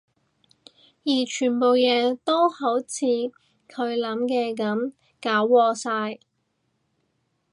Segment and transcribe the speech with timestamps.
[1.03, 3.05] 而全部嘢都好似
[3.67, 6.17] 佢諗嘅噉搞禍晒